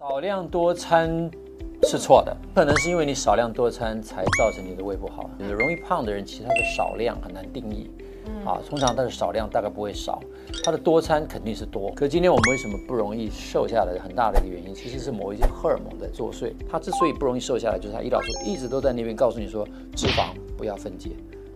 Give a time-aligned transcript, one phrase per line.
[0.00, 1.30] 少量多餐
[1.82, 5.28] 是错的，可能是因为你少量多餐才造成你的胃不好。
[5.38, 7.90] 就是容易胖的人，其实他的少量很难定义，
[8.42, 10.18] 啊，通常他的少量大概不会少，
[10.64, 11.92] 他的多餐肯定是多。
[11.94, 14.02] 可今天我们为什么不容易瘦下来？
[14.02, 16.54] 很大的一个原因，其实是某一些荷尔蒙在作祟。
[16.66, 21.10] 他之所以不容易瘦下来，就是他胰岛素一直都在那边告诉你说，脂肪不要分解，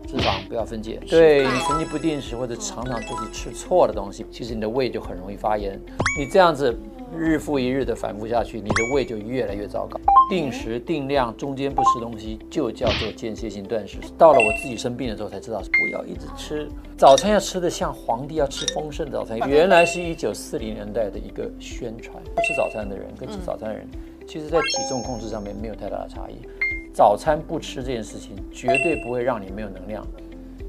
[0.07, 1.01] 脂肪不要分解。
[1.09, 5.80] 对你神经不定时或者常常就是吃错的东西，其实你的胃就很容易发炎。
[6.18, 6.79] 你这样子。
[7.18, 9.98] 日复一日的反复下去，你的胃就越来越糟糕。
[10.30, 13.98] 定时定量，中间不吃东西，就叫做间歇性断食。
[14.16, 19.38] 到了我自己生病的时候，才知道不要一直吃早餐，要吃的像皇帝，要吃丰盛的早餐。
[19.48, 22.23] 原来是一九四零年代的一个宣传。
[22.23, 23.87] 不吃早餐的人跟吃早餐的人，
[24.26, 26.34] 其实在体重控制上面没有太大的差异。
[26.93, 30.06] 早餐不吃这件事情，绝对不会让你没有能量。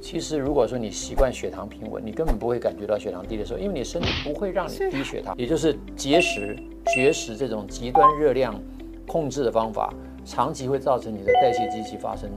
[0.05, 5.35] 其实，如果说你习惯血糖平稳，你根本不会感觉到血糖低的时候，因为你身体不会让你低血糖。
[5.35, 6.55] 也就是节食、
[6.93, 8.53] 绝食这种极端热量
[9.07, 9.91] 控制的方法，
[10.23, 12.29] 长期会造成你的代谢机器发生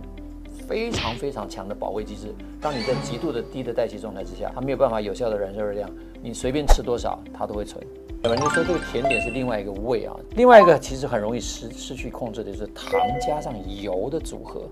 [0.66, 2.34] 非常非常强的保卫机制。
[2.58, 5.90] 当你在极度的低的代谢状态之下，它没有办法有效的燃烧热量，
[6.22, 7.86] 你随便吃多少，它都会存。
[8.24, 14.62] 有人就说这个甜点是另外一个胃啊，另外一个其实很容易失失去控制的就是糖加上油的组合。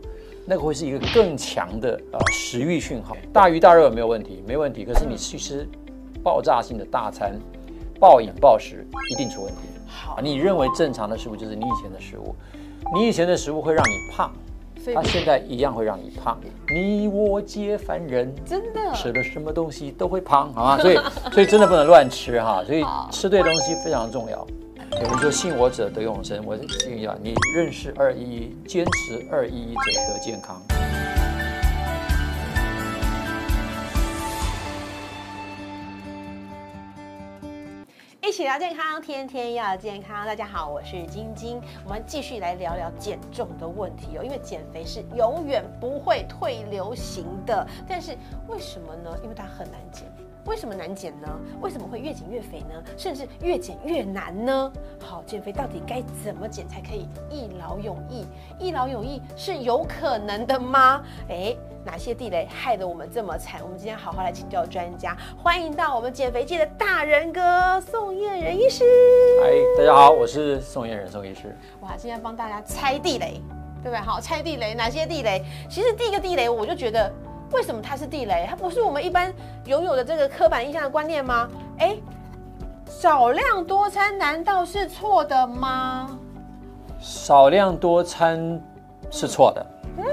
[0.48, 4.84] 那个会是一个更强的呃食欲讯号，大鱼大肉没有问题，没问题。
[4.84, 5.68] 可是你去吃
[6.22, 7.36] 爆炸性的大餐，
[7.98, 9.62] 暴饮暴食一定出问题。
[9.88, 12.32] 好，你认为正常的食物就是你以前的食物，
[12.94, 14.32] 你以前的食物会让你胖，
[14.94, 16.38] 它现在一样会让你胖。
[16.68, 20.78] 你我皆凡人，真的吃了什么东西都会胖，好吗？
[20.78, 20.98] 所以
[21.32, 24.46] 所以真的不能乱吃哈，所以吃对东西非常重要。
[24.92, 30.62] 有人说信我者得永生，我信一你认识二一一，坚持二一一者得健康。
[38.22, 40.24] 一起聊健康，天天要健康。
[40.24, 44.24] 大家好，我是晶晶，我们继续来聊聊减重的问题哦。
[44.24, 48.16] 因为减肥是永远不会退流行的，但是
[48.48, 49.10] 为什么呢？
[49.22, 50.04] 因为它很难减。
[50.46, 51.28] 为什么难减呢？
[51.60, 52.82] 为什么会越减越肥呢？
[52.96, 54.72] 甚至越减越难呢？
[55.00, 58.24] 好，减肥到底该怎么减才可以一劳永逸？
[58.58, 61.02] 一劳永逸是有可能的吗？
[61.28, 61.54] 哎，
[61.84, 63.60] 哪些地雷害得我们这么惨？
[63.62, 68.84] 我们今天好好来请教专家，欢迎到我们减肥界的大人哥宋燕仁医师。
[69.42, 71.56] 嗨，大家好，我是宋燕仁宋医师。
[71.80, 73.40] 哇，今天帮大家拆地雷，
[73.82, 73.98] 对不对？
[73.98, 75.44] 好，拆地雷，哪些地雷？
[75.68, 77.12] 其实第一个地雷，我就觉得。
[77.52, 78.46] 为什么它是地雷？
[78.48, 79.32] 它不是我们一般
[79.64, 81.48] 拥有的这个刻板印象的观念吗？
[81.78, 81.96] 哎，
[82.86, 86.18] 少量多餐难道是错的吗？
[87.00, 88.60] 少量多餐
[89.10, 89.66] 是错的。
[89.98, 90.04] 嗯，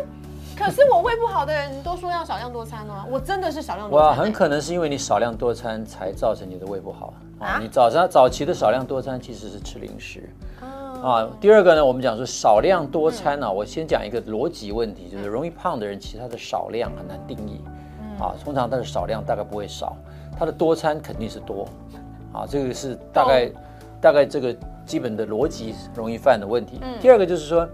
[0.56, 3.06] 可是我胃不好的人都说要少量多餐啊。
[3.10, 4.10] 我真的是少量多餐。
[4.10, 7.58] 哇，很可能是因为你少量多餐才造成你的胃不好啊。
[7.60, 10.30] 你早上早期的少量多餐其实是吃零食。
[10.62, 10.73] 啊，
[11.41, 17.59] 第二个呢，我们讲说少量多餐呢，我先讲一个逻辑问题，就是容易胖的人，其实他的少量很难定义，
[18.18, 19.97] 啊，通常他的少量大概不会少，
[20.40, 21.68] 他的多餐肯定是多，
[22.31, 23.52] 啊，这个是大概
[24.00, 24.56] 大概这个
[24.86, 26.80] 基本的逻辑容易犯的问题。
[27.02, 27.68] 第二个就是说，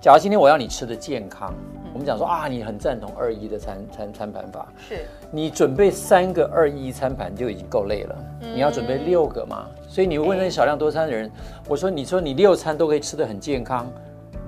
[0.00, 1.52] 假如今天我要你吃的健康。
[1.92, 5.04] 我们讲说啊，你很赞同二一的餐餐餐盘法，是。
[5.30, 9.66] 你准备三个二一餐盘就已经够累了，你要准备六个嘛？
[9.90, 11.28] 所以你问那些少量多餐的人，
[11.68, 13.90] 我说你说你六餐都可以吃得很健康，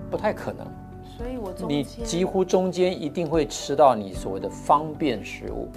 [0.09, 0.65] 不太可能。
[1.19, 5.69] 所以我你几乎中间一定会吃到你所谓的方便食物，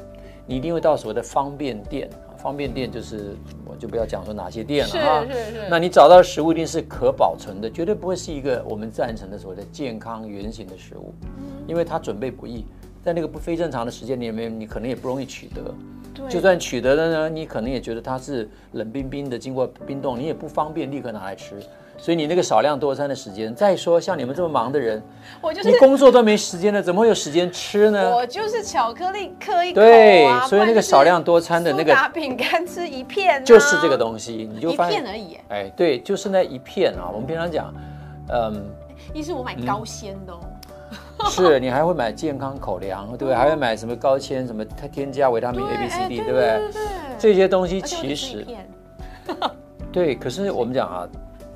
[0.46, 2.08] 你一定会到所谓的方便店。
[2.38, 3.36] 方便店就是，
[3.66, 5.26] 我就不要讲说哪些店了哈。
[5.26, 5.68] 是是是。
[5.68, 11.12] 那你找到的食物一定是可保存的，绝对不会是一个我们赞成的所谓的健康原形的食物，
[11.66, 12.64] 因为它准备不易，
[13.06, 15.62] 在那个不非正常的时间里面，你可能也不容易取得。
[16.28, 21.62] 就算取得了呢，你可能也觉得它是冷冰冰的，经过冰冻，你也不方便立刻拿来吃。
[22.00, 25.00] 所以你那个少量多餐的时间，再说像你们这么忙的人，
[25.40, 28.16] 我就是你工作都没时间了，怎么会有时间吃呢？
[28.16, 35.38] 我就是巧克力嗑一口对，所以那个少量多餐的那个饼干吃一片，就是这个东西，你就一片而已。
[35.50, 37.12] 哎，对，就是那一片啊。
[37.14, 37.72] 我们平常讲，
[38.30, 38.66] 嗯，
[39.14, 40.40] 一是我买高纤的哦。
[41.32, 43.36] 是你还会买健康口粮，对不对？
[43.36, 46.62] 还会买什么高纤，什么它添加维他命 A、B、C、D，对不对？
[47.18, 48.46] 这些东西其实，
[49.92, 51.08] 对，可是我们讲啊。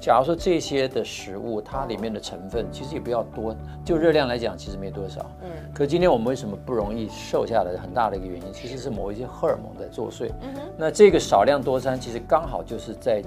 [0.01, 5.19] 假如说这些的食物，它里面的成分其实也不要多，就热量来讲，其实没多少。
[5.43, 5.49] 嗯。
[5.73, 7.77] 可今天我们为什么不容易瘦下来？
[7.77, 10.29] 很大的一个原因，其实是某一些荷尔蒙在作祟。
[10.41, 10.61] 嗯哼。
[10.77, 13.21] 那这个少量多餐，其实刚好就是在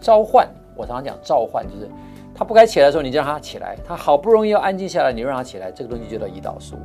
[0.00, 0.48] 召唤。
[0.74, 1.90] 我常常讲召唤，就是
[2.34, 5.70] 他不该起来的时候，你就让他起来；他好不容易要安静下来，你让他起来。
[5.70, 6.76] 这个东西就叫胰岛素。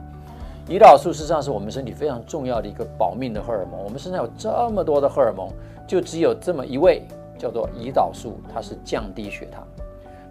[0.68, 3.84] 胰岛素实际上是我们身体非常重要的一个保命的荷尔蒙。
[3.84, 5.50] 我们身上有这么多的荷尔蒙，
[5.88, 7.04] 就只有这么一位。
[7.40, 9.66] 叫做胰岛素，它是降低血糖。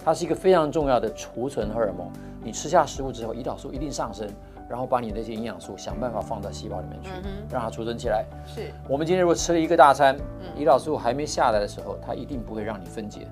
[0.05, 2.07] 它是一个非常重要的储存荷尔蒙。
[2.45, 4.29] 你吃下食物之后，胰岛素一定上升，
[4.69, 7.09] 然后把你那些营养素想办法放到细胞里面去，
[7.51, 8.27] 让它储存起来。
[8.47, 10.19] 是，我们今天如果吃了一个大餐，
[10.55, 13.27] 胰岛素还没下来的时候，它一定不会让你分解，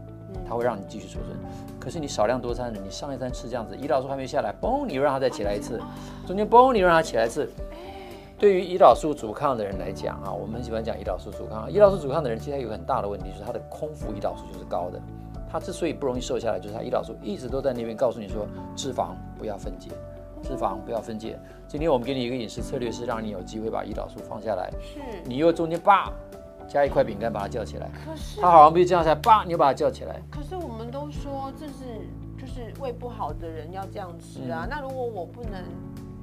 [0.48, 1.36] 它会让你继续储存。
[1.78, 5.80] 可是你少量多餐的，你上一餐吃这样子，胰岛素还没下来，嘣，你又让它再起来一次，
[6.26, 7.48] 中间嘣，你又让它起来一次。
[8.38, 11.70] 对于胰岛素阻抗的人来讲啊，我们很喜欢讲胰岛素阻抗。
[11.70, 15.00] 胰岛素阻抗的人其实有个很大的问题，就是他的空腹胰岛素就是高的。
[15.48, 19.90] 他之所以不容易瘦下来，就是他胰岛素一直都在那边告诉你说，脂肪不要分解，
[20.42, 21.38] 脂肪不要分解。
[21.66, 24.70] 今天我们给你一个饮食策略，是让你有机会把胰岛素放下来。
[24.82, 26.12] 是，你又中间叭
[26.68, 30.20] 加一块饼干把它叫起来，可是他好像不是这样下来，叭你又把它叫起来。
[30.30, 32.08] 可是我们都说这是
[32.38, 35.62] 就是胃不好的人要这样吃啊，那如果我不能，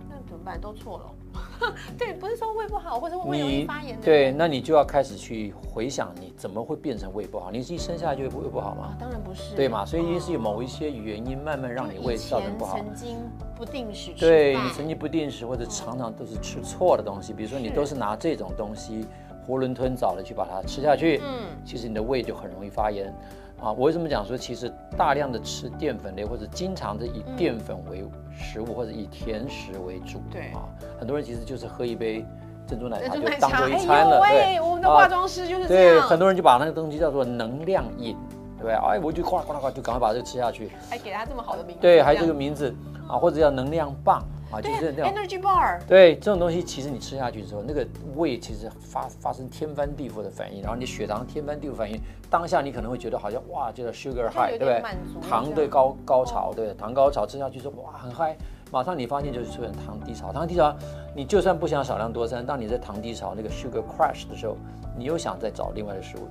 [0.09, 0.59] 那怎么办？
[0.59, 1.05] 都错了。
[1.97, 4.03] 对，不是说胃不好，或者胃容易发炎的。
[4.03, 7.49] 对，那你就要开始去回想，你怎么会变成胃不好？
[7.49, 8.95] 你一生下来就胃不好吗？
[8.99, 9.55] 当然不是。
[9.55, 9.83] 对嘛？
[9.83, 12.77] 所以一定是有某一些原因，慢慢让你胃造成不好。
[12.77, 13.17] 曾经
[13.55, 19.07] 不定时吃对你曾经不定时或者常常都是吃错的东西，比如说你都是拿这种东西
[19.47, 23.13] 囫囵吞枣的去把它吃下去，嗯，其实你的胃就很容易发炎。
[23.61, 28.03] 啊，我为什么讲说，其实大量的吃淀粉类或者经常的以淀粉为
[28.37, 30.67] 食物或者以甜食为主，对啊，
[30.99, 32.25] 很多人其实就是喝一杯
[32.67, 38.17] 珍珠奶茶就当做一餐了，对，我们的化妆师就是对，很多人就把那个东西叫做能量饮，
[38.57, 38.73] 对不对？
[38.73, 42.75] 哎，我就哗啦哗啦哗就赶快把这个吃下去，还给他这么好的名字，对，还有这个名字
[43.07, 44.21] 啊，或者叫能量棒。
[44.53, 45.13] 啊，就是那样。
[45.13, 45.79] Energy bar。
[45.87, 47.85] 对，这种东西其实你吃下去之后，那个
[48.15, 54.83] 胃其实发发生天翻地覆的反应，然后你血糖天翻地覆反应，当下你可能会觉得好像哇，叫做 sugar high，对不对？
[55.27, 58.37] 糖的高高潮，对，糖高潮吃下去之后哇很嗨，
[58.71, 60.75] 马上你发现就是出现糖低潮，糖低潮，
[61.15, 64.55] 你就算不想少量多餐，当你在糖低潮那个 sugar crash 的时候，
[64.95, 66.27] 你又想再找另外的食物。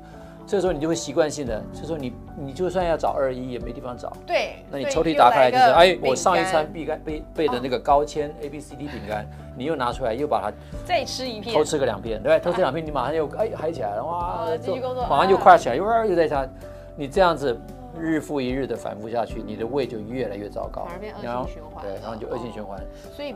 [0.52, 4.14] 这时候你就会习惯性的，这时候你你就算要找二一也没地方找。
[4.26, 9.26] 对，那你抽屉打开来就是，哎，我上一餐必干备备的那个高纤 A B C D 饼干，
[9.56, 10.52] 你又拿出来又把它
[10.84, 16.46] 再吃一片，偷吃个两片，对，偷吃两片，你马上又哎嗨起来了，哇，继续工作，马上就快起来，又又在想，
[16.96, 17.58] 你这样子
[17.98, 22.78] 日复一日的反复下去，你的胃就越来越糟糕，反而变恶性循环，对，然后就恶性循环。
[23.10, 23.34] 所以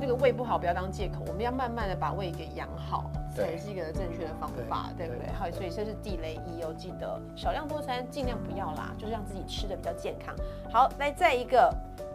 [0.00, 3.10] 那个胃不好不要当借口，我们要慢慢的把胃给养好。
[3.32, 5.32] 才是一个正确的方法，对不对？
[5.32, 10.34] 好，所以这是地雷一哦，记得少量多餐，尽量不要啦，就是让自己吃的比较健康。
[10.70, 11.72] 好，来再一个，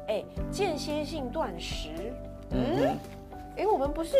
[0.09, 2.13] 哎，间歇性断食，
[2.51, 2.97] 嗯，
[3.55, 4.17] 哎，我们不是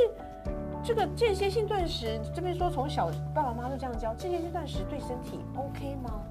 [0.82, 6.22] 这个间歇性断食，这边说从小爸爸妈妈都这样教，间歇性断食对身体 OK 吗？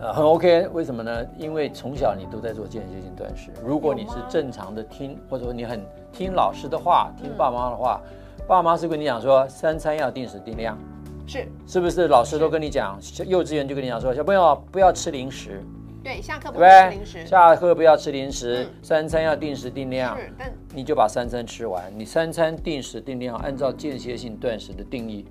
[0.00, 1.26] 呃，很 OK，为什么呢？
[1.36, 8.00] 因为从小你都在做间歇性断食，如果你是正常的听，或者说你很听老师的话，听爸妈的话。
[8.46, 10.78] 爸妈是跟你讲说，三餐要定时定量，
[11.26, 12.08] 是是不是？
[12.08, 15.62] 老师都跟你讲，幼稚园就跟你讲说，小朋友不要吃零食，
[16.02, 25.26] 对，下课不吃零食，下课不要吃零食，三餐要定时定量，是，但你就把三餐吃完，你三餐定时定量，按照间歇性断食的定义。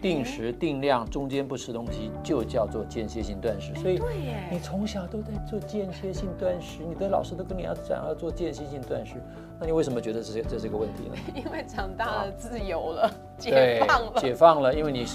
[0.00, 3.74] 定时定量，中间不吃东西就叫做间歇性断食。
[3.74, 4.00] 所以，
[4.50, 9.14] 你从小都在做间歇性断食，你的老师都跟你要讲要做间歇性断食，
[9.58, 11.16] 那你为什么觉得这这是个问题呢？
[11.34, 15.06] 因为长大了，自由了，解放了，解放了，因为你。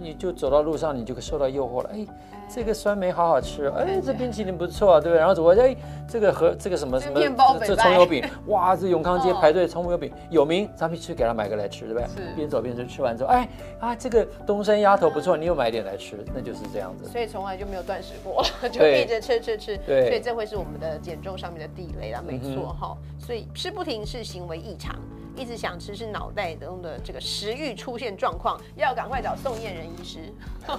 [0.00, 1.90] 你就走到路上，你就受到诱惑了。
[1.92, 2.06] 哎，
[2.48, 5.18] 这个酸梅好好吃，哎，这冰淇淋不错，对不对？
[5.18, 5.76] 然后走过去，哎，
[6.08, 7.20] 这个和这个什么什么，
[7.64, 12.06] 这葱油饼， 哇，这永康街排队葱油饼有名，咱们去给他买个来吃，对不对？
[12.08, 12.34] 是。
[12.34, 17.04] 边走边吃，吃完之后，哎啊，这个东山鸭头不错，你又买点来吃，那就是这样子。
[17.10, 19.76] 所以从来就没有断食过， 就一直吃吃吃。
[19.86, 20.08] 对。
[20.08, 22.96] 所以这会是我们的减重上面的地雷了，没错哈。
[23.18, 24.96] 所以吃不停是行为异常。
[25.36, 30.18] 一直想吃是脑袋中的这个食欲出现状况，要赶快找宋燕人医师。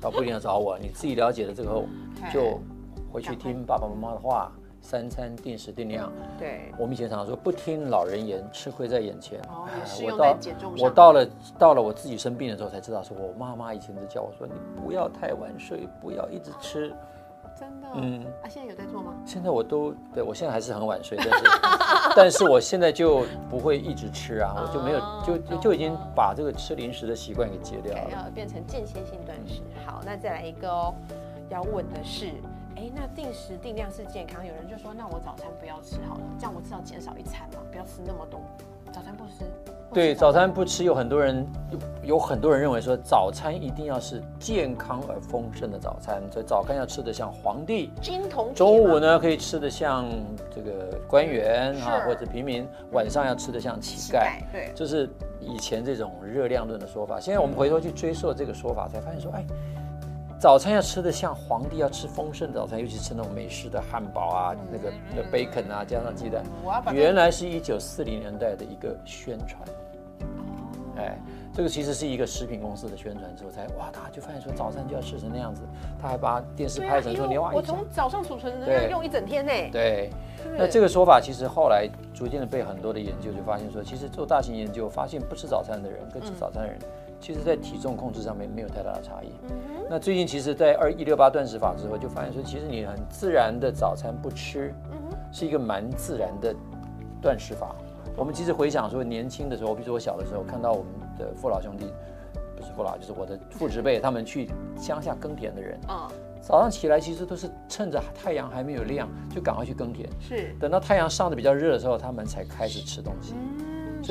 [0.00, 1.84] 倒不一定要找我，你自己了解了之后，
[2.32, 2.60] 就
[3.12, 6.10] 回去听爸爸妈妈的话，三餐定时定量。
[6.38, 9.38] 对，我们以前常说不听老人言，吃亏在眼前。
[9.48, 11.26] 哦，适用在减重我到了
[11.58, 16.94] 到了我自己生病的时候才知道，说我妈妈以前就叫我说，你不要太晚睡，不要一直吃。
[17.58, 19.12] 真的，嗯，啊，现在有在做吗？
[19.26, 21.44] 现在我都，对我现在还是很晚睡，但是，
[22.16, 29.62] 但是我现在就不会一直吃啊，我就没有，就就已经把这个吃零食的习惯给戒掉了，要变成间歇性断食。
[29.86, 30.94] 好，那再来一个哦，
[31.48, 32.26] 要问的是，
[32.76, 34.44] 哎，那定时定量是健康？
[34.44, 38.40] 有人就说，那我早餐不要吃好了，这样我至少减少一餐嘛，不要吃那么多，
[38.92, 39.44] 早餐不吃。
[39.92, 41.78] 对，早餐不吃，有很多人有
[42.14, 48.54] 有很多人认为说早餐一定要是健康而丰盛的早餐，所以早餐要吃的像皇帝，金童。
[48.54, 50.06] 中午呢可以吃的像
[50.54, 54.40] 这个官员啊或者平民，晚上要吃的像乞丐。
[54.52, 57.18] 对，就是以前这种热量论的说法。
[57.18, 59.44] 现在我们回头去追溯这个说法，才发现说，哎，
[60.40, 66.42] 早餐要吃的像皇帝要吃丰盛的早餐，尤其吃那种美式的汉堡啊，那个那 bacon 啊，加上鸡蛋，
[66.94, 69.60] 原来是一九四零年代的一个宣传。
[70.96, 71.18] 哎，
[71.52, 75.60] 这个其实是一个食品公司的宣传之后才哇，大家就发现说早餐就要吃成那样子，
[76.00, 79.52] 他还把电视拍成说你哇我从早上储存的对量用一整天呢。
[79.70, 80.08] 对。
[80.56, 86.78] 那这个说法其实后来逐渐的被很多的研究就发现说，其实做大型研究发现不吃早餐的人跟吃早餐的人，
[87.20, 89.30] 其实在体重控制上面没有太大的差异。
[89.88, 94.72] 那最近其实，在二一六八断食法之后，就发现说，其实你很自然的早餐不吃，
[95.30, 96.54] 是一个蛮自然的
[97.20, 97.76] 断食法。
[98.16, 101.92] 我们其实回想说，年轻的时候，比如说我小的时候，看到我们的父老兄弟，
[102.56, 106.10] 不是父老，就是我的父执辈，他们去乡下耕田的人，啊，
[106.40, 110.08] 早上起来其实都是趁着太阳还没有亮，就赶快去耕田。
[110.20, 110.54] 是。
[110.60, 113.34] 等到太阳上的比较热的时候，他们才开始吃东西。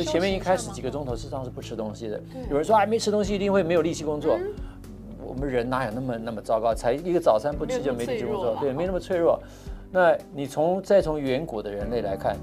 [0.01, 2.19] 嗯所以前面一开始几个个钟头事实上是不吃东西的。
[2.49, 4.35] 有人说啊，没吃东西一定会没有力气工作。
[4.37, 4.53] 嗯
[5.21, 6.73] 我们人哪有那么那么糟糕？
[6.73, 9.39] 才一个早餐不吃就没力气工作对，没那么脆弱。
[9.91, 12.35] 那你从再从远古的人类来看，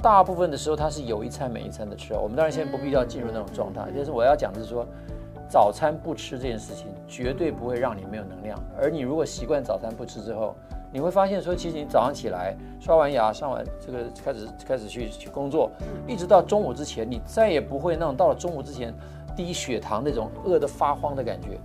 [0.00, 2.20] 大部分的时候他是有一餐没一餐的吃哦。
[2.22, 4.86] 我们当然现在不必要进入那种状态，但是我要讲的是说，
[5.48, 8.56] 早餐不吃这件事情绝对不会让你没有能量。
[8.80, 10.54] 而你如果习惯早餐不吃之后，
[10.94, 15.68] 你会发现说，其实你早上起来刷完牙、上完这个开始开始去去工作，
[16.06, 18.94] 一直到中午之前，你再也不会那种到了中午之前
[19.34, 21.58] 低血糖那种饿得发慌的感觉。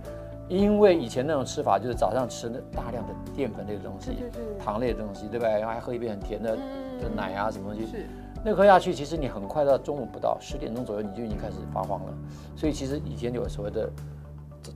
[0.48, 4.24] 因为以前那种吃法就是早上吃那大量的淀粉类的东西
[4.58, 5.48] 糖类的东西，对不对？
[5.48, 8.06] 然后还喝一杯很甜的嗯的奶啊，什么东西。
[8.44, 12.12] 那喝下去，其实你很快到中午不到十点钟左右，你就已经开始发慌了。
[12.56, 13.88] 所以其实以前有所谓的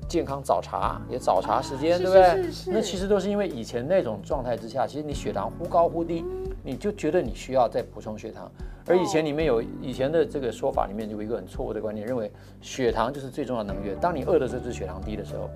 [0.09, 2.43] 健康早茶，也早茶时间，啊对不对？
[2.43, 6.25] 是是是那其实都是因为以前那种状态之下，其实你血糖忽高忽低，
[6.63, 8.51] 你就觉得你需要再补充血糖。
[8.87, 13.99] 而以前里面有以前的这个说法里面有一个很错误的观念，认为血糖就是最重要的能源。
[13.99, 15.49] 当你饿的时候，就是血糖低的时候。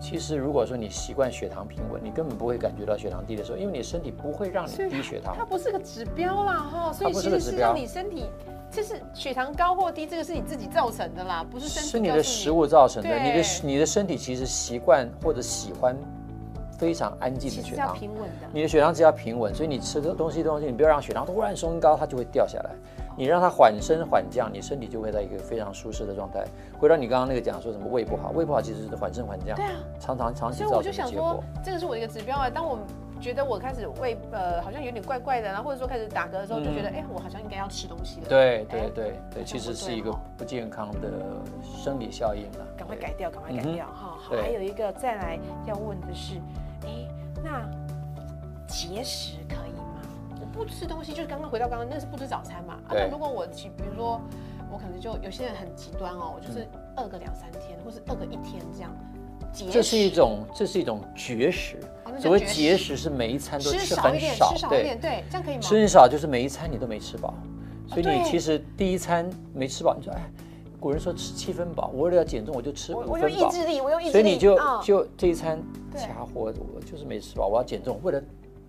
[0.00, 5.46] 其实，如果说你习惯血糖平稳，你根本不会感觉到血糖低的时候，因为你身体不会让你低血糖它。
[5.46, 8.26] 不是个指标啦哈，所以实是是个指标让你身体，
[8.74, 15.96] 就是血糖高或低，这个是你自己造成的啦，不是身体是你的食物造成的，你的你的身体其实习惯或者喜欢
[16.76, 18.48] 非常安静的血糖，平稳的。
[18.52, 22.70] 你的血糖只要平稳，所以你吃的东西东西，你不要让血糖突然升高，它就会掉下来。
[23.16, 26.44] 你让它缓升缓降，你身体就会在一个非常舒适的状态。
[26.78, 32.50] 回到你刚刚那个讲说什么胃不好，胃不好其实是缓升缓降，对啊，常常长期所以我就想说这个是我的一个指标啊。
[32.50, 32.78] 当我
[33.20, 41.08] 觉得我开始胃呃好像有点怪怪的，然后或者说开始打嗝的时候，就觉得哎、我好像应该要吃东西了。，对对哎对对，其实是一个不健康的
[41.62, 42.66] 生理效应了。
[42.76, 44.18] 赶快改掉，赶快改掉哈。
[44.42, 46.34] 还有一个再来要问的是，
[46.84, 47.08] 哎，
[47.42, 47.64] 那
[48.66, 49.63] 节食可
[50.54, 52.74] 不吃东西，就是刚刚回到刚刚那是不吃早餐嘛。
[52.88, 54.20] 啊，如果我其比如说
[54.70, 58.94] 我可能就有些人很极端哦，我就是饿个两三天，或是饿个一天这样。
[59.52, 61.78] 节这是一种这是一种绝食
[62.18, 62.96] 所谓绝食节食。
[62.96, 65.60] 是每一餐都吃吃少一点，很少吃，少一点，对，这样可以吗？
[65.60, 67.34] 吃很少就是每一餐你都没吃饱，
[67.86, 70.20] 所以你其实第一餐没吃饱，你说哎，
[70.80, 74.02] 古人说吃七分饱，我为了要减重我就吃五分饱，意志力，我用。
[74.02, 76.00] 意志力，所以你就啊就这一餐对。
[76.00, 78.20] 家伙我就是没吃饱，我要减重，为了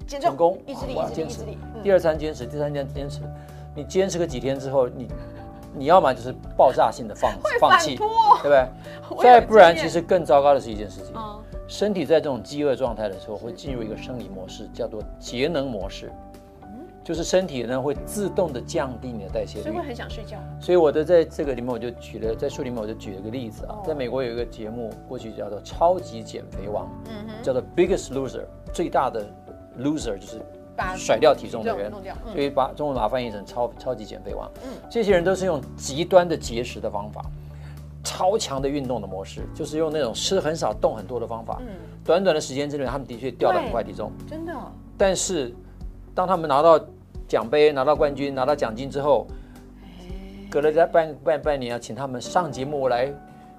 [0.08, 1.58] 成功意志力，意志力，意我要坚持志力。
[1.74, 3.22] 嗯第二餐坚持，第三餐坚持，
[3.76, 5.08] 你坚持个几天之后，你
[5.74, 8.08] 你要么就是爆炸性的放放弃，对
[8.42, 8.68] 不对？
[9.22, 16.12] 再不然，其实更糟糕的是一件事情，嗯身体在这种饥饿状态的时候，会进入一个生理模式，叫做节能模式，
[17.04, 19.84] 就是身体呢会自动的降低你的代谢率所以会。
[19.84, 20.38] 很想睡觉。
[20.60, 29.26] 所以我的在这个里面我就举了，在书里面我就举了个例子啊哦，在美国有一个节目，过去叫做《超级减肥王》，嗯哼，叫做 Biggest Loser，最大的
[29.80, 30.42] loser 就是
[30.98, 31.92] 甩掉体重的人。
[31.92, 34.50] 嗯所以把中文把它翻译成超超级减肥王。
[34.64, 37.24] 嗯这些人都是用极端的节食的方法，
[38.04, 41.58] 超强的运动的模式，就是用那种吃很少、动很多的方法。
[41.62, 41.68] 嗯，
[42.04, 44.12] 短短的时间之内，他们的确掉了很快体重。
[44.30, 44.54] 真的。
[44.98, 45.54] 但是，
[46.14, 46.80] 当他们拿到
[47.28, 49.26] 奖杯、拿到冠军、拿到奖金之后，
[50.50, 53.12] 隔了在半半半年，啊请他们上节目来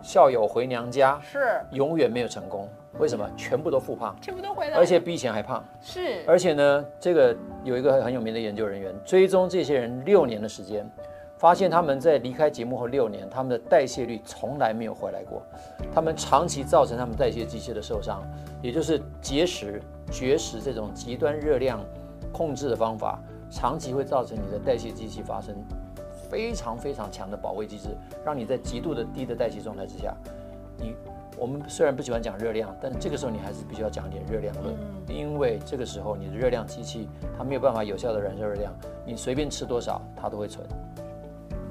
[0.07, 2.69] 孝友回娘家，是，永远没有成功。
[3.01, 3.29] 为什么？
[3.37, 4.79] 全部都复胖，全部都回来。
[4.79, 5.63] 而且比以前还胖。
[5.81, 10.89] 是，而且呢，这个有一个很有名的研究人员追踪这些人六年的时间，
[11.37, 15.43] 发现他们在离开节目后六年，他们的代谢率从来没有回来过。
[15.93, 18.23] 他们长期造成他们代谢机器的受伤，
[18.63, 19.83] 也就是节食、
[20.13, 21.85] 绝食这种极端热量
[22.33, 23.21] 控制的方法，
[23.51, 25.53] 长期会造成你的代谢机器发生
[26.31, 27.89] 非常非常强的保卫机制，
[28.25, 30.15] 让你在极度的低的代谢状态之下，
[30.79, 30.95] 你
[31.39, 34.75] 我们虽然不喜欢讲热量，但是这个时候你还是必须要讲一点热量论，
[35.07, 38.73] 因为这个时候你的热量机器它没有办法有效的燃烧热量，
[39.05, 40.67] 你随便吃多少它都会存，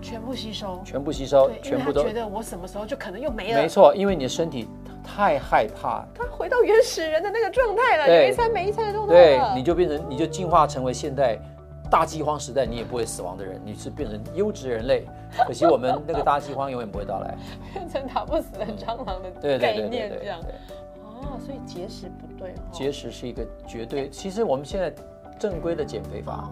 [0.01, 0.79] 全部吸收。
[0.85, 3.61] 全部吸收全部都他觉得我什么时候就可能又没了。
[3.61, 4.67] 没错，因为你的身体
[5.03, 8.27] 太害怕，它回到原始人的那个状态了，对。
[8.27, 11.39] 有一餐没一餐的状态对，你就变成你就进化成为现代
[11.89, 15.05] 大饥荒时代你也不会死亡的人，你是变成优质人类。
[15.45, 17.35] 可惜我们那个大饥荒永远不会到来。
[17.73, 20.41] 变成打不死的蟑螂的概念这样。
[20.41, 20.53] 对。
[21.03, 22.61] 哦，所以节食不对哦。
[22.71, 24.93] 节食是一个绝对，其实我们现在
[25.39, 26.49] 正规的减肥法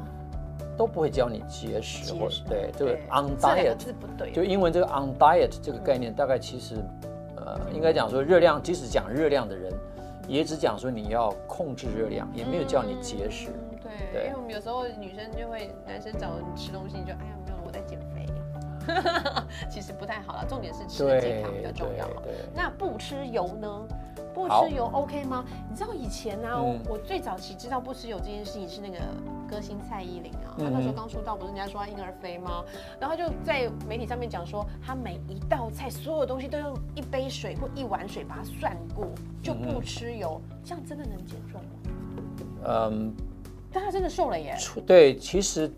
[0.78, 4.32] 都不会教你节食，或对这个 on diet，字不对。
[4.32, 6.76] 就英文这个 on diet 这个概念，大概其实
[7.36, 9.74] 呃应该讲说热量，即使讲热量的人，
[10.28, 13.50] 也只讲说你要控制热量，也没有叫你节食。
[13.50, 13.73] 嗯
[14.12, 18.26] 对，因为我们有时候女生就会，男生找你吃东西，你就哎呀没有，我在减肥。
[19.72, 22.06] 其实不太好了，重点是吃的健康比较重要。
[22.54, 23.88] 那不吃油呢？
[24.34, 25.46] 不吃油 OK 吗？
[25.70, 28.98] 你知道以前呢、嗯我最早期知道不吃油这件事情是那个
[29.50, 32.62] 歌星蔡依林啊，嗯她那时候刚出道，不是人家说她婴儿肥吗？
[33.00, 39.08] 然后就在媒体上面讲说，她每一道菜所有东西都用一杯水或一碗水把它涮过，
[39.42, 41.70] 就不吃油，这样真的能减重吗？
[42.66, 43.16] 嗯，
[43.74, 44.56] 但他真的瘦了耶！
[44.86, 45.70] 对，其实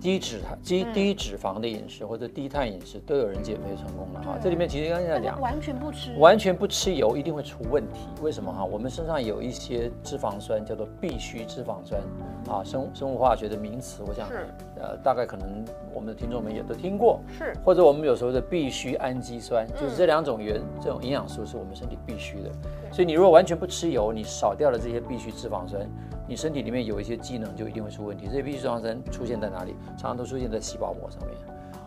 [0.00, 4.38] 低脂肪、低嗯低脂肪的饮食或者低碳饮食都有人减肥成功了哈。
[4.40, 8.00] 这里面其实刚才讲，完全不吃，完全不吃油一定会出问题。
[8.22, 8.64] 为什么哈？
[8.64, 12.00] 我们身上有一些脂肪酸叫做必需脂肪酸
[12.48, 14.46] 啊，生生物化学的名词，我想是
[14.76, 17.18] 呃大概可能我们的听众们也都听过。
[17.36, 22.50] 是或者我们有时候的必需氨基酸，就是这两种元这种营养素是我们身体必须的。
[22.92, 25.84] 所以你如果完全不吃油，你少掉了这些必需脂肪酸，
[26.28, 28.26] 你身体里面有一些机能就一定会出问题。
[28.26, 29.74] 这些必需脂肪酸出现在哪里？
[29.90, 31.30] 常常都出现在细胞膜上面。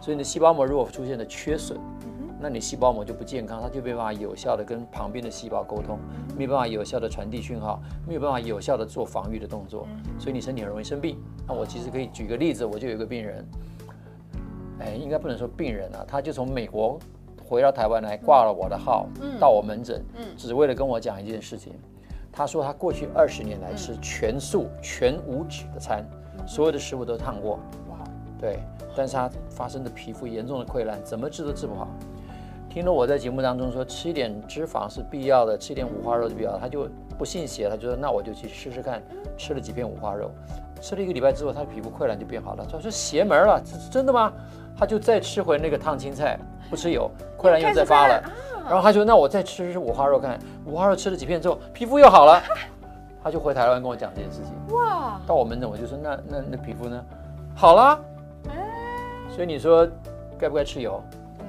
[0.02, 1.78] 所以你的细胞膜如果出现了缺损，
[2.40, 6.00] 那你细胞膜就不健康，它就没办法有效的跟旁边的细胞沟通，
[6.38, 9.86] 没有办法有效的传递讯号，没有办法有效的做防御的动作，
[10.18, 11.18] 所以你身体很容易生病。
[11.46, 13.46] 那我其实可以举个例子，我就有一个病人，
[14.80, 16.98] 哎，应该不能说病人啊，他就从美国
[17.44, 19.06] 回到台湾来挂了我的号，
[19.38, 20.02] 到我门诊，
[20.38, 21.74] 只为了跟我讲一件事情。
[22.32, 26.06] 他说他过去二十年来吃全素、全无脂的餐，
[26.48, 27.98] 所有的食物都烫过，哇，
[28.40, 28.60] 对，
[28.96, 31.88] 但是他发生的皮肤严重的溃烂，怎么治都治不好。
[32.70, 36.88] 听了我在节目当中说吃一点脂肪是必要的，吃一点五花肉是必要的，他就
[37.18, 39.02] 不信邪，他就说那我就去试试看，
[39.36, 40.30] 吃了几片五花肉，
[40.80, 42.66] 吃了一个礼拜之后，他的皮肤溃烂就变好了。
[42.72, 44.32] 他说邪门了，这是真的吗？
[44.80, 46.40] 他就再吃回那个烫青菜，
[46.70, 48.24] 不吃油，溃烂又再发了。
[48.64, 52.42] 然后他说那我再吃五花肉看，五花肉吃了几片之后，皮肤又好了。
[53.22, 54.78] 他就回台湾跟我讲这件事情。
[54.78, 57.04] 哇，到我门诊我就说那那那皮肤呢？
[57.54, 58.00] 好了。
[59.30, 59.86] 所以你说
[60.38, 61.04] 该不该吃油？
[61.40, 61.46] 嗯，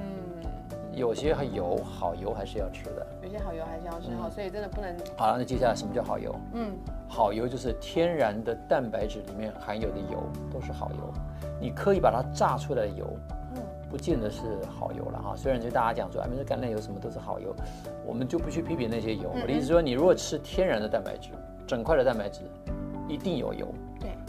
[0.92, 3.06] 有些油好油还是要吃的。
[3.22, 6.34] 有些好油还是要吃好，所以真的不能，好了，那接下来什么叫好油？
[6.54, 6.72] 嗯，
[7.08, 10.20] 好油就是天然的蛋白质里面含有的油
[10.52, 11.14] 都是好油，
[11.60, 13.06] 你刻意把它榨出来的油，
[13.90, 15.34] 不见得是好油了哈。
[15.36, 17.54] 虽然就大家讲说，哎，那橄榄油什么都是好油，
[18.06, 19.30] 我们就不去批评那些油。
[19.34, 21.30] 我的意思说，你如果吃天然的蛋白质，
[21.66, 22.40] 整块的蛋白质，
[23.08, 23.72] 一定有油。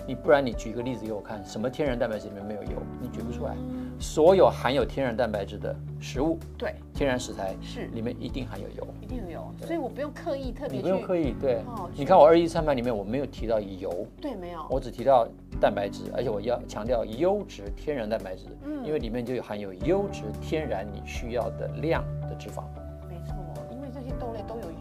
[0.02, 2.70] 对，你不然你举一个例子给我看，什么天然蛋白质里面没有油？
[3.02, 3.56] 你举不出来。
[4.00, 8.88] 所有含有天然蛋白质的食物，对，天然食材是里面一定含有油。
[9.00, 15.28] 一定有油，所以我不用刻意特别去，你不用刻意对哦，你看我二一餐盘里面我没有提到油，对，没有，我只提到
[15.60, 22.64] 蛋白质，而且我要强调优质天然蛋白质，嗯因为里面就有含有优质天然你需要的量的脂肪。
[23.08, 23.36] 没错，
[23.72, 24.72] 因为这些豆类都有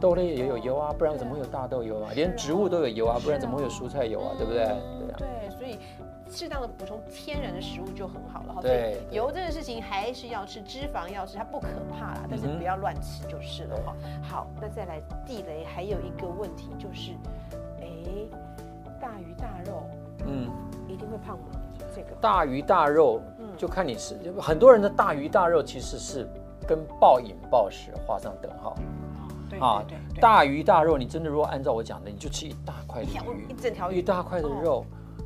[0.00, 2.10] 豆类也有油啊，不然怎么会有大豆油啊？
[2.14, 4.34] 连植物都有油啊，不然怎么会有蔬菜油啊？
[4.38, 4.64] 对不对？
[4.64, 5.16] 对啊。
[5.18, 5.78] 对，所以
[6.30, 8.60] 适当的补充天然的食物就很好了哈。
[8.62, 13.96] 对油这个事情还是要吃，脂肪要吃，它不可怕啦，但是不要乱吃就是了哈。
[14.22, 17.12] 好，那再来地雷还有一个问题就是，
[17.80, 17.86] 哎，
[19.00, 19.82] 大鱼大肉
[20.26, 20.50] 嗯，
[20.86, 21.44] 一定会胖吗？
[21.94, 26.28] 这个大鱼大肉嗯就看你吃，就很多人的大鱼大肉其实是
[26.66, 28.84] 跟暴饮暴食画上等号对
[29.60, 29.84] 啊
[30.20, 33.46] 大鱼大肉，你真的如果按照我讲的，你就吃一大块的鱼。
[33.48, 34.84] 一，整条鱼，一大块的肉，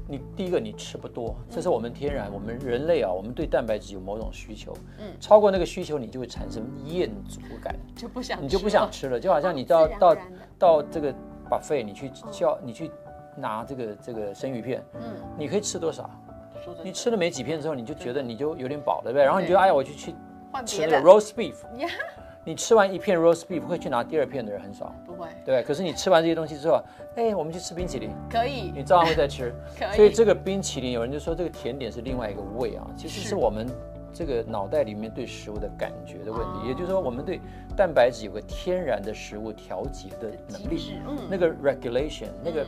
[0.08, 5.06] 你第一个你吃不多，这是我们天然，我们人类啊，我们对蛋白质有某种需求，嗯。
[5.20, 10.16] 超过那个需求，你就会产生厌足感，就不想你就不想吃了，就好像你到到
[10.58, 11.14] 到这个
[11.50, 12.90] buffet，你去叫你去
[13.36, 15.00] 拿这个这个生鱼片，嗯，
[15.38, 16.10] 你可以吃多少？
[16.84, 19.24] 你吃了没几片之后，你就觉得你就有点饱了，对不对？
[19.24, 20.14] 然后你就哎呀，我去去
[20.64, 21.88] 吃那个 roast beef，呀，
[22.44, 25.62] 你吃完一片 roast beef 会去拿第二片的人很少，不会，对？
[25.62, 26.82] 可是你吃完这些东西之后，
[27.14, 29.54] 哎，我们去吃冰淇淋，可以你照样会再吃。
[29.78, 33.68] 可以，所以这个冰淇淋，有人就说这个甜点是另外一个味啊，其实是是我们
[34.12, 36.68] 这个脑袋里面对食物的感觉的问哦题。
[36.68, 37.40] 也就是说，我们对
[37.76, 42.66] 蛋白质有个天然的食物调节的能力，嗯，那个 regulation，那个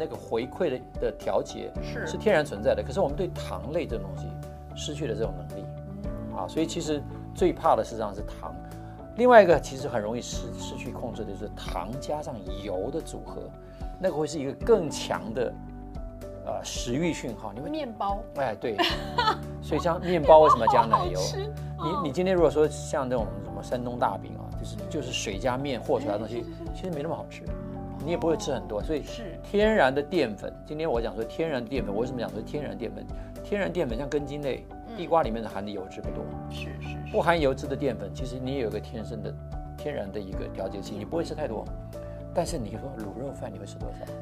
[0.00, 2.82] 那个回馈的的调节是是天然存在的。
[2.82, 4.28] 可是我们对糖类这种东西
[4.76, 5.64] 失去了这种能力
[6.30, 7.02] 嗯啊，所以其实
[7.34, 8.54] 最怕的实际上是糖。
[9.16, 13.42] 另外一个其实很容易失失去控制的就是糖加上油的组合，
[14.00, 15.52] 那个会是一个更强的
[16.46, 17.52] 呃食欲讯号。
[17.52, 18.76] 你会面包，哎对，
[19.62, 21.20] 所以像面包为什么加奶油？
[22.02, 27.42] 你你今天如果说像那种什么山东大饼啊，就是就是水加面和出来的东西， 其实没那么好吃，
[28.04, 28.82] 你也不会吃很多。
[28.82, 33.06] 所以是天然的淀粉，今天我讲说天然淀粉，我为什么讲说天然淀粉？
[33.44, 39.32] 天然淀粉像根茎类，地瓜里面的含的油脂不多，是是不含油脂的淀粉，其实你也有一个天生的
[39.76, 41.64] 天然的一个调节器，你不会吃太多。
[42.34, 44.12] 但是你说卤肉饭你会吃多少？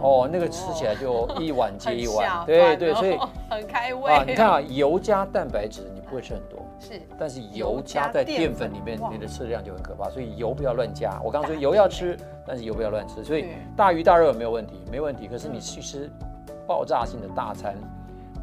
[0.00, 3.18] 哦，那个吃起来就一碗接 一碗，对对，所以
[3.50, 4.12] 很开胃。
[4.12, 7.02] 啊，你看啊，油加蛋白质你不会吃很多，是。
[7.18, 11.20] 但是油加在淀粉里面，你的吃量就很可怕，所以油不要乱加。
[11.22, 15.26] 我刚刚说油要吃，但是油不要乱吃，所以大鱼大肉没有问题，没问题。
[15.26, 16.08] 可是你去吃
[16.66, 17.74] 爆炸性的大餐，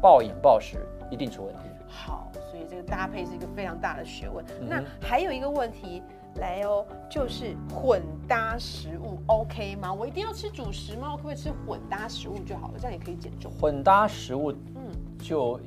[0.00, 0.76] 暴饮暴食
[1.10, 1.60] 一定出问题。
[1.88, 4.44] 好，所以这个搭配是一个非常大的学问。
[4.68, 6.02] 那还有一个问题
[6.36, 9.92] 来哦，就是混搭食物 OK 吗？
[9.92, 11.08] 我一定要吃主食吗？
[11.10, 12.74] 我可不可以吃混搭食物就好了？
[12.78, 13.50] 这样也可以减重。
[13.50, 15.58] 混搭食物，嗯，就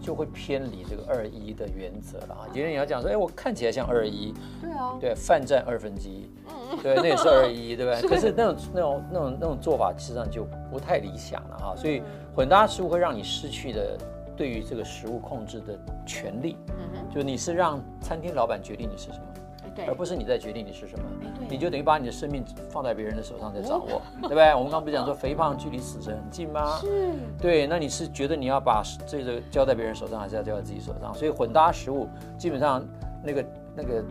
[0.00, 2.42] 就会偏离这个二一的原则了啊。
[2.52, 8.02] 今天你要讲说，哎，我看起来像二一，对啊，对，饭占二分之一，嗯，对，那也是二一，对不对？
[8.08, 11.76] 可是那种那种那种那种做法，实际上就不太理想了哈。
[11.76, 12.02] 所以
[12.34, 13.98] 混搭食物会让你失去的。
[14.38, 19.26] 对于这个食物控制的权利，嗯就你是让餐厅老板决定你是什么，
[19.74, 21.04] 对，而不是你在决定你是什么，
[21.50, 24.54] 你就等于把你的生命放在别人的手上在掌握， 对不对？
[24.54, 26.78] 我们刚刚不是讲说肥胖距离死神很近吗？
[26.80, 31.12] 是，对，那你是觉得你要把这个交在别人手上，还是要交在自己手上？
[31.12, 32.86] 所以混搭食物基本上
[33.24, 34.04] 那个那个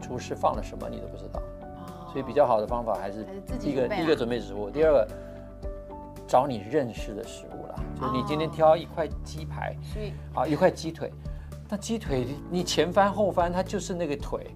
[0.00, 1.42] 厨师放了什么你都不知道，
[2.10, 3.26] 所以比较好的方法还是
[3.60, 5.08] 第一个第一个准备食物，第二个
[6.26, 7.74] 找你认识的食物啦。
[7.98, 9.74] 就是你今天挑一块鸡排，
[10.34, 11.10] 啊，一块鸡腿，
[11.68, 14.46] 那鸡腿你前翻后翻，它就是那个腿，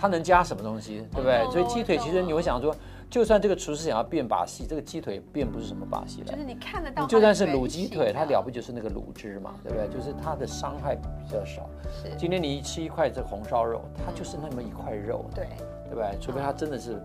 [0.00, 1.48] 它能加什么东西，对不对？
[1.50, 2.74] 所以鸡腿其实你会想说，
[3.08, 6.32] 就算这个厨师想要变把戏，这个鸡腿变不是什么把戏了。
[6.32, 9.88] 就是你看得到，你就算是卤鸡腿，它了不就是那个卤汁嘛，对不对？
[9.88, 11.70] 就是它的伤害比较少。
[12.02, 12.12] 是。
[12.16, 15.46] 今天你吃一块这红烧肉，它就是那么一块肉，对，
[15.84, 16.18] 对不对？
[16.20, 17.00] 除非它真的是。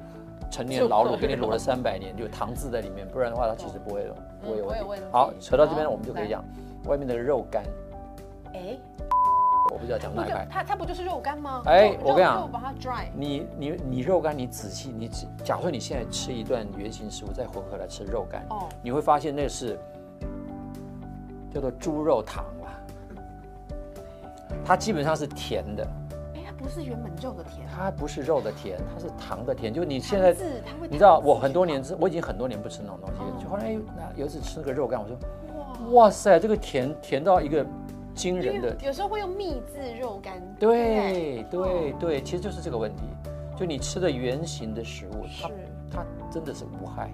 [0.51, 5.05] 陈年老卤给你卤了三百年，就糖渍在里面，不然的话它其实不会不会有问题。
[5.11, 6.43] 好，扯到这边我们就可以讲
[6.85, 7.63] 外面的肉干。
[8.53, 8.77] 哎，
[9.71, 10.47] 我不知道讲哪一块。
[10.49, 11.61] 它它不就是肉干吗？
[11.65, 13.05] 哎，我跟你讲，把它 dry。
[13.13, 15.07] 你你你肉干，你仔细你
[15.43, 19.79] 假如说你现在吃一段原形食物，再混合来吃肉干，哦，你会发现那是
[21.53, 23.75] 叫做猪肉糖啦，
[24.65, 25.87] 它基本上是甜的。
[26.61, 29.73] 不是原本肉的甜，它不是肉的甜，它是糖的甜。
[29.73, 30.35] 就你现在，
[30.89, 33.43] 你知道我很多年之，我已经很多年不吃那种东西。
[33.43, 33.71] 就后来
[34.15, 35.17] 有一次吃那个肉干，我说，
[35.93, 37.65] 哇哇塞，这个甜甜到一个
[38.13, 38.75] 惊人的。
[38.83, 40.41] 有时候会用秘制肉干。
[40.59, 43.03] 对对对，其实就是这个问题。
[43.55, 45.49] 就你吃的原形的食物，它
[45.91, 47.09] 它真的是无害。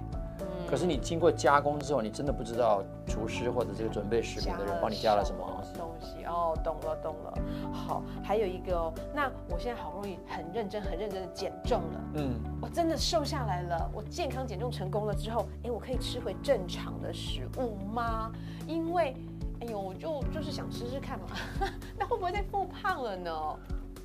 [0.68, 5.64] 可是你经过加工之后，你真的不知道厨师或者这个准备食品的人帮你加了什么东
[6.06, 7.34] 西哦，懂了懂了。
[7.74, 18.32] 好，还有一个哦，那我现在好不容易很认真很认真的减重了，嗯，我真的瘦下来了，我健康减重成功了之后，哎，我可以吃回正常的食物吗？
[18.68, 19.16] 因为，
[19.62, 21.26] 哎呦，我就就是想吃吃看嘛，
[21.98, 23.32] 那会不会再复胖了呢？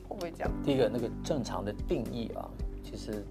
[0.09, 0.51] 会不会这样？
[0.65, 2.49] 第一个那个正常的定义啊，
[2.83, 3.25] 其实。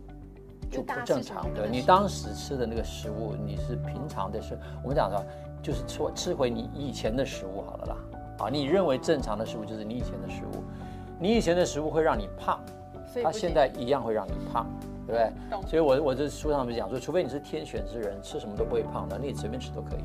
[0.71, 5.25] 就不正常的，你当时吃的那个食物，你是平常的，是我们讲说，
[5.63, 7.97] 就是吃吃回你以前的食物好了啦。
[8.39, 10.63] 啊，你认为正常的食物就是你以前的食物，
[11.19, 12.59] 你以前的食物会让你胖，
[13.23, 14.65] 它现在一样会让你胖，
[15.05, 15.67] 对不对？
[15.67, 19.99] 所以我我这书上面讲说，除非你是天选之人，吃什么都不会胖的，你随便吃都可以。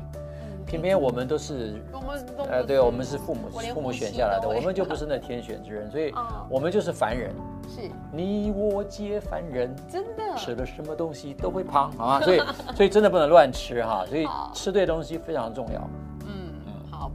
[0.65, 6.11] 偏偏我们都是，我们呃，对，我们是父母父母选下来的，我们就不是 那天选之人，所以
[6.49, 7.31] 我们就是凡人。
[7.69, 12.21] 是，你我皆凡人，真的吃了什么东西都会胖，好吗？
[12.21, 12.41] 所以
[12.75, 15.87] 所以真的不能乱吃哈，所以吃对东西非常重要。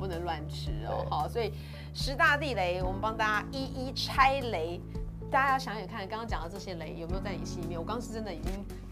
[0.01, 1.07] 不能乱吃哦。
[1.11, 1.53] 好，所以
[1.95, 4.81] 十大地雷，我们帮大家一一拆雷。
[5.31, 7.79] 大家要想想看，刚刚讲的这些雷有没有在你心里面？
[7.79, 8.51] 我刚是真的已经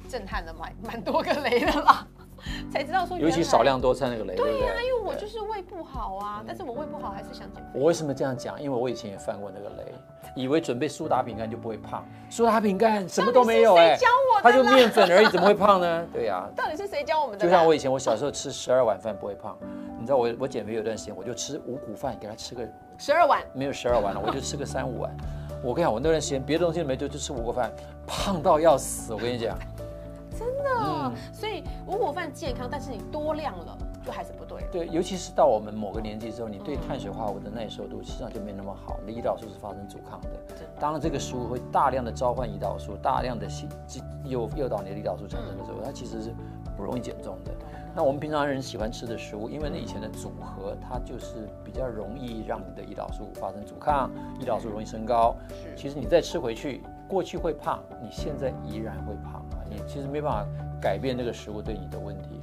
[0.09, 2.07] 震撼了蛮蛮多个雷的啦。
[2.73, 7.63] 才知道说，尤其少量多餐那个雷，对呀，因为我就是胃不好啊，但是我胃不好还是想减肥。
[7.75, 8.61] 我为什么这样讲？
[8.63, 9.95] 因为我以前也犯过那个雷，
[10.35, 16.07] 以为准备苏打饼干就不会胖，苏打饼干什么都没有哎，教我它就面粉而已，怎么会胖呢？
[16.13, 17.45] 对呀，到底是谁教我们的？
[17.45, 19.57] 就像我以前我小时候吃十二碗饭不会胖，
[19.99, 22.67] 你知道我我减肥有段时间我就吃五谷饭，给他吃个
[22.99, 25.11] 十二碗，没有十二碗了，我就吃个三五碗。
[25.61, 27.73] 我跟你讲，我那段时间别的东西都没，就就吃五谷饭，
[28.07, 29.13] 胖到要死。
[29.13, 29.59] 我跟你讲。
[30.39, 34.65] 真的，所以五谷饭健康，但是你多量了就还是不对。
[34.71, 40.29] 对，尤其是到我们某个年纪之后，你对碳水化合物的耐受度实际上就没那么好，你的胰岛素是发生阻抗的。
[40.79, 43.47] 当这个食物会大量的召唤胰岛素，大量的
[44.25, 46.33] 诱诱导你的胰岛素产生的时候，它其实是
[46.77, 47.53] 不容易减重的。
[47.97, 54.09] 那我们平常人喜欢吃的食物，因为那以前的组合，它就是比较容易让你的胰岛素发生阻抗，
[54.41, 55.35] 胰岛素容易升高。
[55.75, 59.38] 其实你再吃回去，过去会胖，你现在依然会胖啊！
[59.69, 60.47] 你其实没办法
[60.81, 62.41] 改变这个食物对你的问题。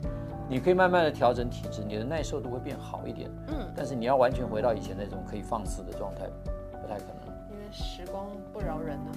[0.48, 3.28] 你可以慢慢的调整体质，你的耐受度会变好一点。
[3.48, 6.28] 嗯，但是你要完全回到以前那种可以放肆的状态，
[6.72, 7.34] 不太可能。
[7.50, 9.12] 因为时光不饶人呢。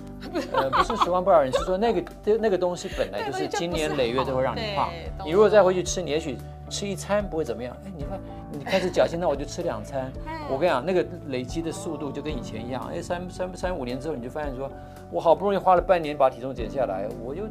[0.55, 4.89] 呃，不是时光不饶人，是说那个那个东西本来就是经年累月都会让你胖。
[5.23, 6.39] 你如果再回去吃，你也许
[6.71, 7.77] 吃一餐不会怎么样。
[7.85, 8.19] 哎，你看
[8.51, 10.11] 你开始侥幸，那我就吃两餐。
[10.51, 12.83] 我跟你讲，那个累积的速度就跟以前一样。
[12.91, 14.71] 哎，三三三五年之后，你就发现说，
[15.11, 17.45] 我好不容易花了半年把体重减下来，我又。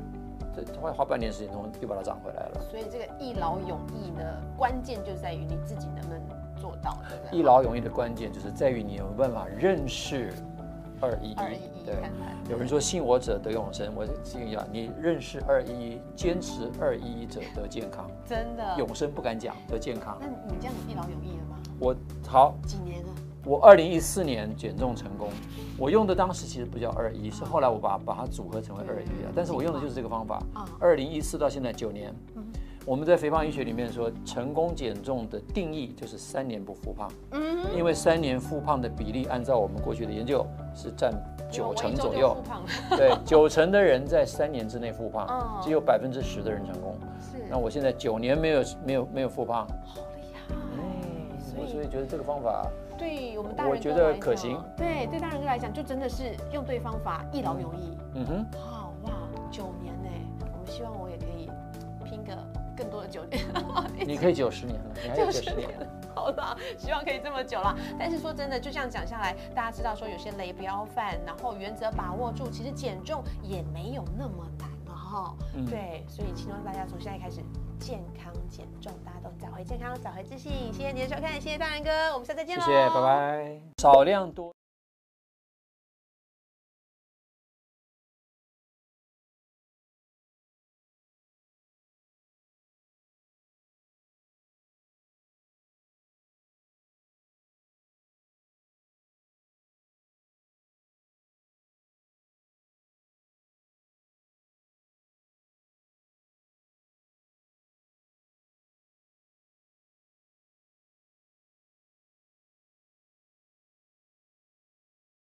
[0.81, 2.61] 花花半年时间，后又把它涨回来了。
[2.69, 6.21] 所以这个一劳永逸的，关键就在于你自己能不能
[6.55, 6.97] 做到。
[7.31, 10.33] 一劳永逸的关键就是在于你有办法认识
[11.01, 11.35] 二一一。
[11.85, 11.95] 对，
[12.49, 18.09] 有人说信我者得永生，我建议啊，你认识二一一，坚持二一一者得健康。
[18.25, 20.17] 真的，永生不敢讲，得健康。
[20.19, 21.57] 那你这样一劳永逸了吗？
[21.79, 21.95] 我
[22.27, 23.09] 好几年了。
[23.47, 25.29] 我二零一四年减重成功，
[25.77, 29.31] 我用的当时其实不叫二一，是后来我把把它组合成为二一啊。
[29.33, 30.43] 但是我用的就是这个方法。
[30.81, 32.13] 二零一四到现在九年，
[32.85, 37.09] 我们在肥胖医学里面说，成功减重的定义就是三年不复胖。
[37.31, 41.13] 嗯，因为三年复胖的比例，按照我们过去的研究是占
[41.49, 42.35] 九成左右。
[42.97, 46.97] 对，九成的人在三年之内复胖，只有百分之十的人成功。
[47.21, 47.37] 是。
[47.49, 50.53] 那我现在九年没有没有没有复胖，好厉害。
[50.53, 52.69] 哎，所以所以觉得这个方法。
[52.97, 54.61] 对我们大人，我觉得可行。
[54.75, 57.97] 对，对大人哥来讲，就真的是用对方法，一劳永逸。
[58.15, 59.11] 嗯哼，好哇，
[59.51, 60.09] 九年呢，
[60.53, 61.49] 我们希望我也可以
[62.03, 62.35] 拼个
[62.75, 63.43] 更多的九年。
[64.05, 65.69] 你可以九十年了，你还有九十年。
[66.15, 67.77] 好了，希望可以这么久了。
[67.99, 75.35] 但是说真的，就这样讲下来，大家知道说有些雷不要犯，然后原则把握住，其实减重也没有那么难了哈。
[75.69, 77.41] 对，所以希望大家从现在开始。
[77.79, 80.73] 健康减重，大家都找回健康，找回自信。
[80.73, 82.63] 谢谢你的收看，谢谢大然哥，我们下次再见喽！
[82.65, 83.61] 谢谢，拜拜。
[83.77, 84.56] 少量多。